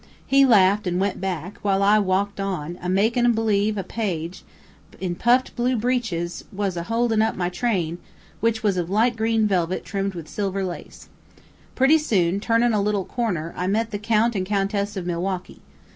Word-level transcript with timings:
He 0.25 0.45
laughed 0.45 0.87
an' 0.87 0.97
went 0.97 1.21
back, 1.21 1.59
while 1.61 1.83
I 1.83 1.99
walked 1.99 2.39
on, 2.39 2.79
a 2.81 2.89
makin' 2.89 3.33
believe 3.33 3.77
a 3.77 3.83
page, 3.83 4.43
in 4.99 5.13
blue 5.13 5.19
puffed 5.19 5.55
breeches, 5.55 6.43
was 6.51 6.75
a 6.75 6.81
holdin' 6.81 7.21
up 7.21 7.35
my 7.35 7.49
train, 7.49 7.99
which 8.39 8.63
was 8.63 8.77
of 8.77 8.89
light 8.89 9.15
green 9.15 9.45
velvet 9.45 9.85
trimmed 9.85 10.15
with 10.15 10.27
silver 10.27 10.63
lace. 10.63 11.07
Pretty 11.75 11.99
soon, 11.99 12.39
turnin' 12.39 12.73
a 12.73 12.81
little 12.81 13.05
corner, 13.05 13.53
I 13.55 13.67
meets 13.67 13.91
the 13.91 13.99
Count 13.99 14.35
and 14.35 14.43
Countess 14.43 14.97
of 14.97 15.05
Milwaukee. 15.05 15.61